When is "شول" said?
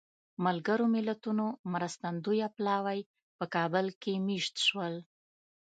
4.67-4.95